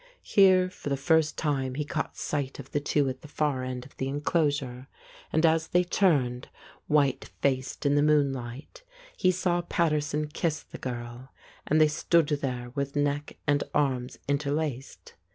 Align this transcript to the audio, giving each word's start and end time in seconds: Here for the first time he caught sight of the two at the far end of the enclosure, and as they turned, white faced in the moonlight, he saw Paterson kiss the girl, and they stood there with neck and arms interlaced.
Here 0.23 0.67
for 0.67 0.89
the 0.89 0.97
first 0.97 1.37
time 1.37 1.75
he 1.75 1.85
caught 1.85 2.17
sight 2.17 2.57
of 2.57 2.71
the 2.71 2.79
two 2.79 3.07
at 3.07 3.21
the 3.21 3.27
far 3.27 3.63
end 3.63 3.85
of 3.85 3.95
the 3.97 4.07
enclosure, 4.07 4.87
and 5.31 5.45
as 5.45 5.67
they 5.67 5.83
turned, 5.83 6.49
white 6.87 7.29
faced 7.43 7.85
in 7.85 7.93
the 7.93 8.01
moonlight, 8.01 8.81
he 9.15 9.29
saw 9.29 9.61
Paterson 9.61 10.27
kiss 10.27 10.63
the 10.63 10.79
girl, 10.79 11.29
and 11.67 11.79
they 11.79 11.87
stood 11.87 12.29
there 12.29 12.71
with 12.73 12.95
neck 12.95 13.37
and 13.45 13.63
arms 13.75 14.17
interlaced. 14.27 15.13